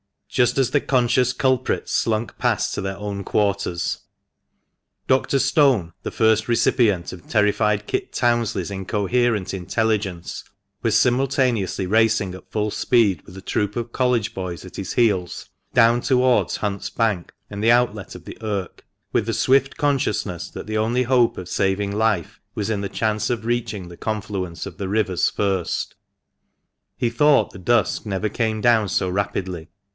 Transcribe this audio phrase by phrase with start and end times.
[0.27, 3.99] just as the conscious culprits slunk past to their own quarters.
[5.05, 10.45] Doctor Stone, the first recipient of terrified Kit Townley's incoherent intelligence,
[10.81, 15.49] was simultaneously racing at full speed, with a troop of College boys at his heels,
[15.73, 20.65] down towards Hunt's Bank and the outlet of the Irk, with the swift consciousness that
[20.65, 24.77] the only hope of saving life was in the chance of reaching the confluence of
[24.77, 25.93] the rivers first.
[26.97, 29.67] He thought the dusk never came down so rapidly.